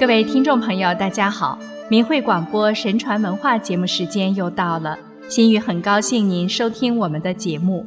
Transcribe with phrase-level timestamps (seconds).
[0.00, 1.58] 各位听众朋友，大家好！
[1.90, 4.98] 明慧广播神传文化节目时间又到了，
[5.28, 7.84] 心雨很高兴您收听我们的节目。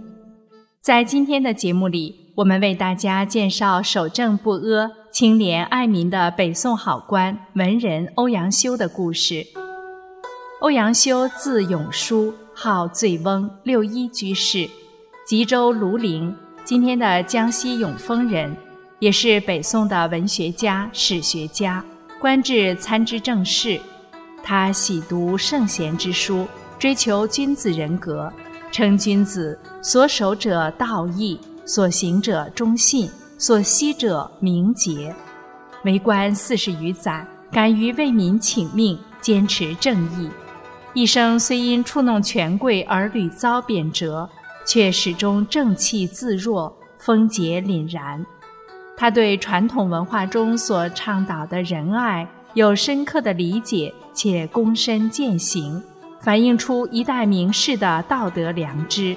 [0.80, 9.44] 在今天的节目里，我们为大家介绍守正不阿、清廉爱民的北宋好官文人欧阳修的故事。
[10.62, 14.70] 欧阳修字永叔，号醉翁，六一居士，
[15.26, 18.56] 吉州庐陵（今天的江西永丰）人，
[19.00, 21.84] 也是北宋的文学家、史学家。
[22.24, 23.78] 官至参知政事，
[24.42, 26.48] 他喜读圣贤之书，
[26.80, 28.32] 追求君子人格，
[28.72, 35.14] 称君子所守者道义，所行者忠信，所惜者明节。
[35.84, 40.30] 为官四十余载，敢于为民请命，坚持正义。
[40.94, 44.30] 一生虽因触弄权贵而屡遭贬谪，
[44.66, 48.26] 却始终正气自若，风节凛然。
[49.04, 55.84] 他对传统文化中所倡导的仁爱有深刻的理解，且躬身践行，
[56.22, 59.14] 反映出一代名士的道德良知。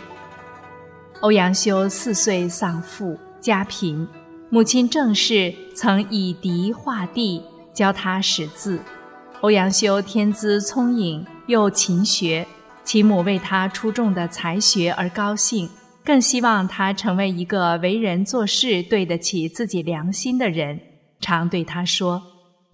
[1.20, 4.09] 欧阳修四岁丧父，家贫，
[4.51, 7.41] 母亲郑氏曾以笛画地
[7.73, 8.81] 教他识字。
[9.41, 12.45] 欧阳修天资聪颖，又勤学，
[12.83, 15.70] 其母为他出众的才学而高兴。
[16.07, 20.79] 更希望他成为一个为人做事对得起自己良心的人，
[21.19, 22.23] 常对他说：“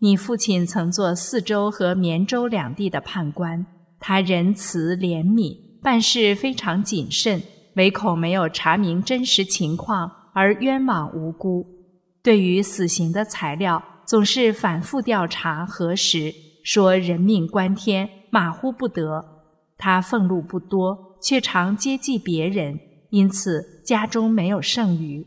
[0.01, 3.65] 你父亲曾做四州和绵州两地的判官，
[3.99, 7.41] 他仁慈怜悯，办事非常谨慎，
[7.77, 11.67] 唯恐没有查明真实情况而冤枉无辜。
[12.23, 19.25] 对于死刑的材料，总是反复调查核实，说人命关天，马虎不得。
[19.79, 22.79] 他俸禄不多，却常接济别人。”
[23.13, 25.27] 因此，家中没有剩余。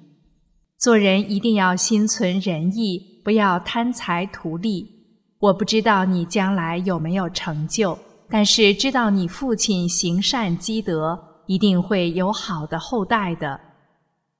[0.80, 4.90] 做人一定要心存仁义，不要贪财图利。
[5.38, 7.96] 我不知道你将来有没有成就，
[8.28, 13.62] 但是知道你父亲行善积德，一定会有好的后代的。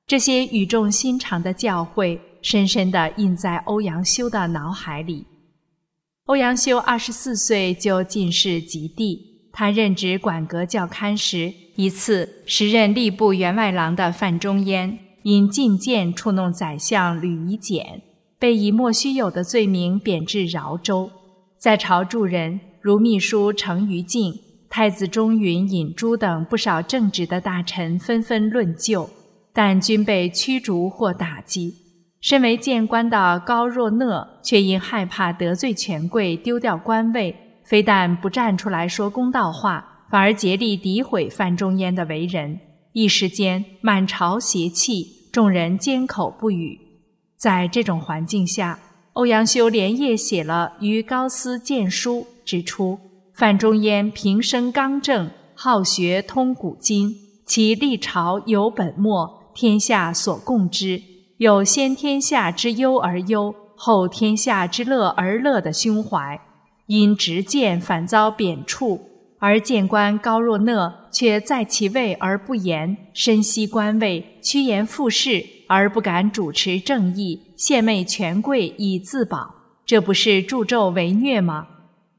[0.08, 5.28] 这些语重心长的教诲，深深地印在欧阳修的脑海里。
[6.26, 9.36] 欧阳修二十四岁就进士及第。
[9.54, 18.02] 他任职管阁教刊时，一次时任吏部员外郎的范仲淹因进谏触弄宰相吕夷简，
[18.40, 21.12] 被以莫须有的罪名贬至饶州。
[21.58, 24.34] 在朝助人如秘书程于敬、
[24.70, 29.10] 太子中允尹朱等不少正直的大臣纷纷论救，
[29.52, 31.74] 但均被驱逐或打击。
[32.22, 37.36] 身为谏官的高若讷却因害怕得罪权贵，丢掉官位。
[37.64, 42.58] 非但不站出来说公道话，反而竭力诋毁范仲淹的为人，
[42.94, 46.80] 一时间满朝邪气，众人缄口不语。
[47.36, 48.80] 在这种环境下，
[49.12, 52.98] 欧阳修连夜写了《于高斯谏书》，指出
[53.34, 57.14] 范仲淹平生刚正，好学通古今，
[57.46, 61.02] 其历朝有本末，天下所共知，
[61.40, 66.40] 有先天下之忧而忧，后天下之乐而乐的胸怀。
[66.86, 68.98] 因执剑反遭贬黜，
[69.40, 79.54] 而谏官高若讷却在其位而不言，深悉官位，趋炎附势而不敢主持正义，献媚权贵以自保，
[79.86, 81.68] 这不是助纣为虐吗？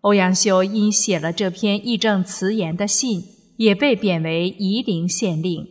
[0.02, 3.22] 欧阳修因写了这篇义正辞严的信，
[3.56, 5.66] 也被贬为夷陵县令。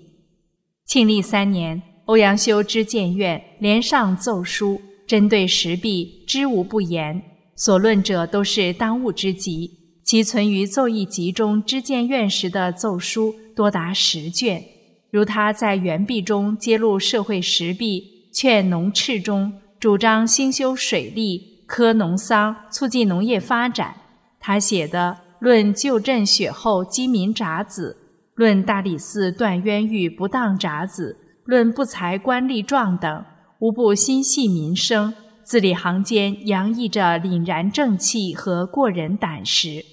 [0.86, 7.22] 庆历三年，欧阳修知谏院，连上奏书，针对时弊，知无不言。
[7.56, 9.72] 所论者都是当务之急，
[10.06, 14.64] 其存于奏议集中知谏院时的奏书多达十卷。
[15.10, 23.96] 如他在原壁中揭露社会时弊，劝农赤中主张兴修水利、科农桑，促进农业发展。
[24.40, 27.98] 他写的《论旧镇雪后饥民札子》，
[28.36, 33.26] 《论大理寺断冤狱不当札子》，《论不才官吏状》等，
[33.58, 35.12] 无不心系民生。
[35.44, 39.84] 字里行间洋溢着凛然正气和过人胆识。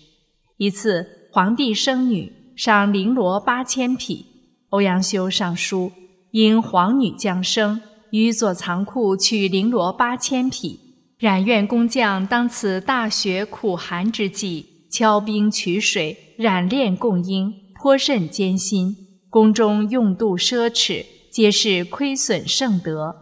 [0.59, 4.27] 一次，皇帝生女，赏绫罗八千匹。
[4.69, 5.93] 欧阳修上书，
[6.31, 10.79] 因皇女降生，于左藏库取绫罗八千匹。
[11.19, 18.97] 染院工匠当此大雪苦寒之际，敲冰取水，染炼供应，颇甚艰辛。
[19.31, 23.15] 宫中用度奢侈，皆是亏损圣德。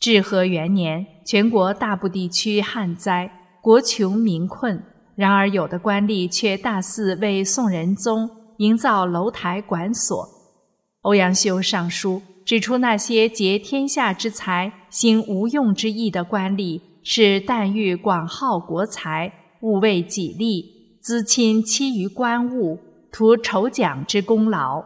[0.00, 4.82] 至和元年，全国大部地区旱灾，国穷民困。
[5.18, 10.28] 然而有的官吏却大肆为宋仁宗营造楼台馆所。
[11.00, 19.32] 欧阳修上书指出，那些劫天下之财、行无用之义的官吏，是但欲广好国财，
[19.62, 22.78] 务为己利，资亲戚于官务，
[23.10, 24.84] 图酬奖之功劳。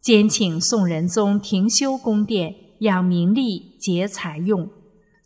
[0.00, 4.70] 兼请宋仁宗停修宫殿，养民力，节财用。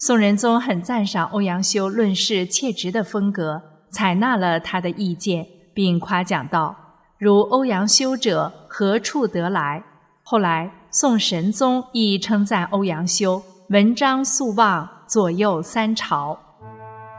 [0.01, 3.63] 宋仁宗很赞赏欧阳修论事切直的风格，
[3.95, 6.75] 采纳了他的意见，并夸奖道
[7.17, 9.81] ：“如欧阳修者，何处得来？”
[10.25, 16.37] 后来，宋神宗亦称赞欧阳修文章素望，左右三朝。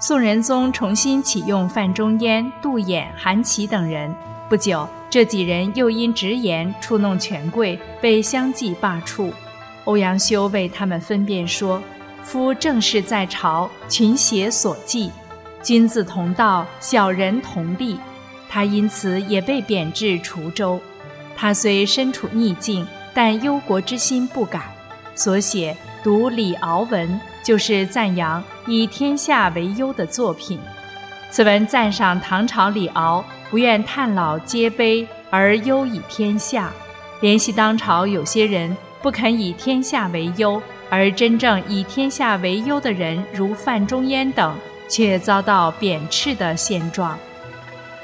[0.01, 4.13] 宋仁宗重新启用范仲淹、杜衍、韩琦等人，
[4.49, 9.31] 不久，这几人又因直言触弄权贵，被相继罢黜。
[9.85, 11.81] 欧阳修为他们分辨说。
[12.21, 15.11] 夫正是在朝，群邪所忌；
[15.65, 17.97] 君子同道，小人同利。
[18.47, 20.79] 他因此也被贬至滁州。
[21.35, 24.61] 他虽身处逆境，但忧国之心不改。
[25.15, 27.09] 所写《读李敖文》，
[27.43, 30.59] 就是赞扬以天下为忧的作品。
[31.31, 36.69] 此文赞赏唐朝李敖不愿叹老皆悲，而忧以天下。
[37.21, 40.61] 联系当朝有些人不肯以天下为忧。
[40.91, 44.55] 而真正以天下为忧的人，如范仲淹等，
[44.87, 47.17] 却遭到贬斥的现状。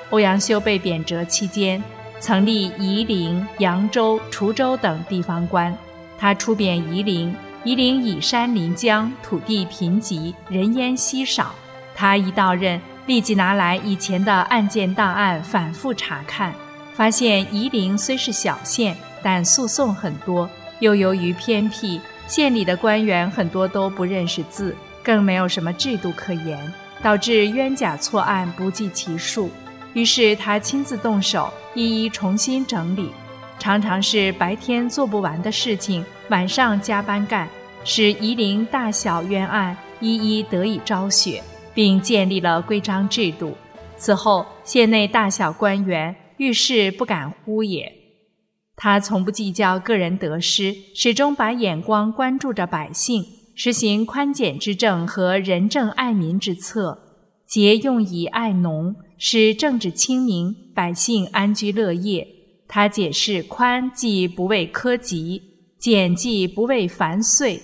[0.09, 1.81] 欧阳修被贬谪期间，
[2.19, 5.75] 曾历夷陵、扬州、滁州等地方官。
[6.17, 7.33] 他出贬夷陵，
[7.63, 11.55] 夷陵以山临江，土地贫瘠，人烟稀少。
[11.95, 16.53] 他一到任，立即拿来以前的案件档案，反复查看，
[16.93, 20.49] 发现夷陵虽是小县，但诉讼很多，
[20.79, 22.01] 又由于偏僻。
[22.27, 26.59] 县里的官员很多都不认识字，更没有什么制度可言，
[27.01, 29.49] 导致冤假错案不计其数。
[29.93, 33.09] 于是他亲自动手，一一重新整理，
[33.59, 37.49] 常常是白天做不完的事情，晚上加班干，
[37.83, 41.43] 使夷陵大小冤案一一得以昭雪，
[41.73, 43.57] 并建立了规章制度。
[43.97, 47.91] 此后，县内大小官员遇事不敢呼也。
[48.77, 56.97] 他从不计较个人得失，始终把眼光关注着百姓，实行宽简之政和仁政爱民之策，
[57.47, 62.27] 节用以爱农，使政治清明，百姓安居乐业。
[62.67, 65.41] 他解释：宽既不为苛急，
[65.77, 67.61] 简既不为繁碎，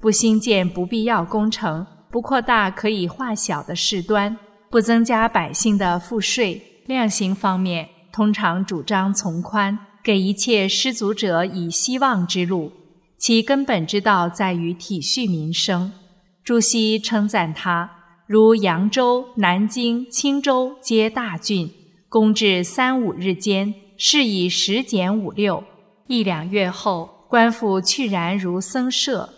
[0.00, 4.36] 不兴建不必要工程，不扩大可以化小的事端，
[4.70, 6.62] 不增加百姓的赋税。
[6.86, 9.78] 量刑方面，通常主张从宽。
[10.02, 12.70] 给一切失足者以希望之路，
[13.18, 15.92] 其根本之道在于体恤民生。
[16.44, 17.90] 朱熹称赞他，
[18.26, 21.70] 如扬州、南京、青州皆大郡，
[22.08, 25.64] 公至三五日间，事以十减五六，
[26.06, 29.30] 一两月后，官府去然如僧舍。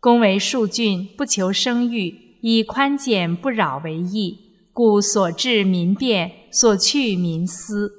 [0.00, 4.38] 公为庶郡，不求声誉，以宽简不扰为意，
[4.72, 7.92] 故所至民便，所去民思。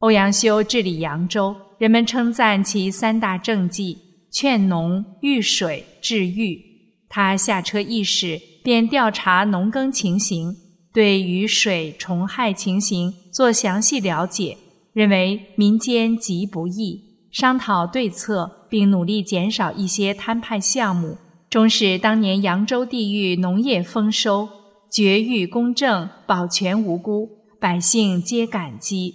[0.00, 3.96] 欧阳修治理扬州，人们称赞其三大政绩：
[4.30, 6.62] 劝农、御水、治狱。
[7.08, 10.56] 他下车议事，便调查农耕情形，
[10.92, 14.56] 对雨水虫害情形做详细了解，
[14.92, 21.18] 认为民间极不易，商讨对策，并努力减少一些摊派项目，
[21.48, 24.48] 终使当年扬州地域农业丰收，
[24.90, 29.14] 绝育公正，保全无辜，百姓皆感激。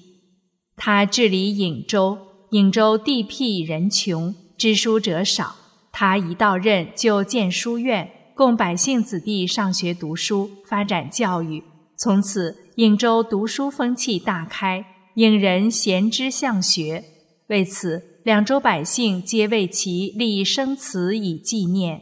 [0.76, 2.18] 他治理颍州，
[2.52, 5.56] 颍州地僻人穷，知书者少。
[5.92, 11.64] 他一到任就建书院，供百姓子弟上学读书，发展教育。
[11.96, 14.86] 从此，颍州读书风气大开，
[15.16, 17.06] 颍人贤之向学。
[17.48, 22.02] 为此，两州百姓皆为其立生祠以纪念。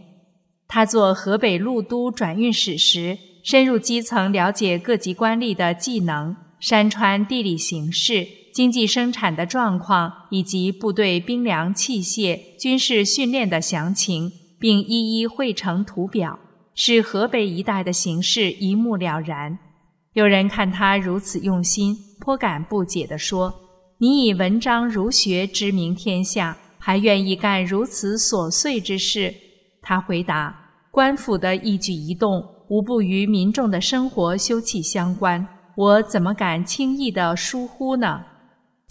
[0.67, 8.27] 他做河北路都转运使时，深入基层，了解各级官吏的技能、山川地理形势。
[8.53, 16.38] 经济生产的状况以及部队兵粮器械、军事训练的详情，并一一绘成图表，
[16.75, 19.57] 使河北一带的形势一目了然。
[20.13, 23.51] 有人看他如此用心，颇感不解地说
[23.98, 29.33] ：“你以文章儒学知名天下，还愿意干如此琐碎之事？”
[29.81, 30.55] 他回答
[30.93, 38.22] ：“官府的一举一动，无不与民众的生活休戚相关，我怎么敢轻易地疏忽呢？”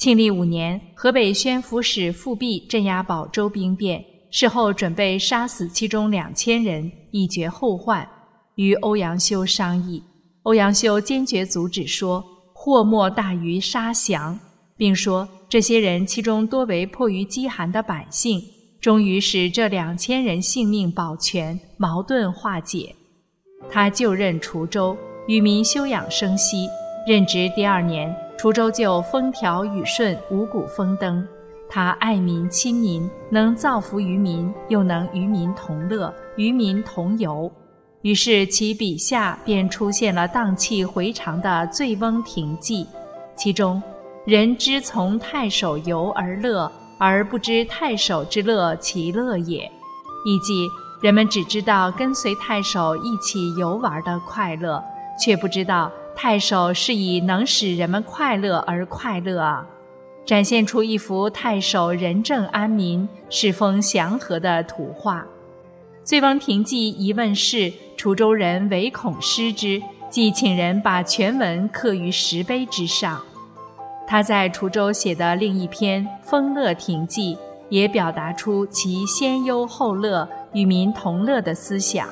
[0.02, 8.04] 庆历五年，河北宣抚使富弼镇压保州兵变，事后准备杀死其中两千人，以绝后患。
[8.56, 10.02] 与欧阳修商议，
[10.42, 12.20] 欧阳修坚决阻止，说
[12.52, 14.36] 祸莫大于杀降，
[14.76, 18.42] 并说这些人其中多为迫于饥寒的百姓，
[18.80, 22.92] 终于使这两千人性命保全，矛盾化解。
[23.70, 24.96] 他就任滁州，
[25.28, 26.66] 与民休养生息。
[27.06, 31.24] 任职第二年，滁州就风调雨顺，五谷丰登。
[31.70, 37.48] 他爱民亲民，能造福于民，又能与民同乐，与民同游。
[38.00, 42.84] 于是其笔下便出现了荡气回肠的《醉翁亭记》，
[43.36, 43.80] 其中
[44.26, 46.68] “人之从太守游而乐，
[46.98, 49.70] 而不知太守之乐其乐也”，
[50.26, 50.66] 意即
[51.00, 54.82] 人们只知道跟随太守一起游玩的快乐，
[55.16, 59.66] 却不知道太守是以能使人们快乐而快乐啊。
[60.24, 65.20] 展现出一幅太守仁政安民、世风祥和的图画。
[66.04, 73.20] 《醉翁亭记》一问世，滁州人唯恐失之，即请人把全文刻于石碑之上。
[74.06, 77.34] 他在滁州写的另一篇《丰乐亭记》，
[77.68, 82.08] 也表达出其先忧后乐、与民同乐的思想。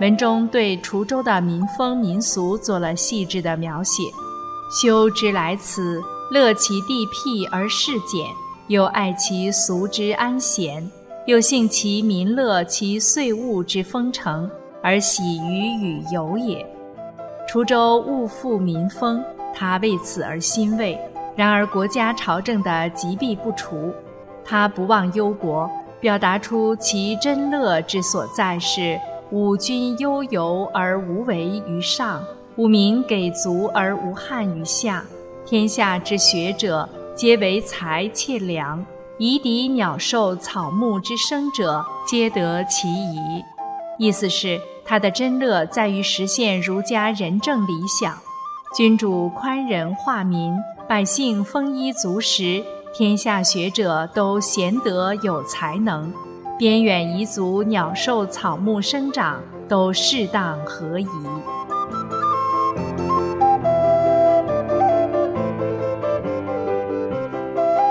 [0.00, 4.02] 文中对滁州的民风民俗做了细致的描写。
[4.82, 6.02] 修之来此。
[6.32, 8.24] 乐其地僻而事简，
[8.68, 10.88] 又爱其俗之安闲，
[11.26, 14.48] 又幸其民乐其岁物之丰成，
[14.80, 16.64] 而喜于与游也。
[17.48, 19.20] 滁州物富民丰，
[19.52, 20.96] 他为此而欣慰。
[21.34, 23.92] 然而国家朝政的疾弊不除，
[24.44, 28.96] 他不忘忧国，表达出其真乐之所在是：
[29.32, 32.24] 吾君悠游而无为于上，
[32.56, 35.04] 吾民给足而无憾于下。
[35.46, 38.84] 天下之学者，皆为才窃良；
[39.18, 43.44] 夷狄鸟兽草木之生者，皆得其宜。
[43.98, 48.18] 意思是，他的真乐在于实现儒家仁政理想。
[48.74, 50.52] 君主宽仁化民，
[50.88, 56.12] 百姓丰衣足食，天下学者都贤德有才能，
[56.60, 61.06] 边远彝族鸟兽草木生长都适当合宜。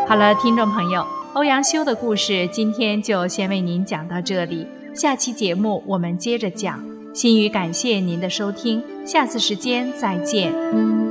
[0.08, 6.80] 好了，听众朋友，欧阳修的故事今天就先为您讲到这里，下期节目我们接着讲。
[7.12, 11.09] 心语感谢您的收听，下次时间再见。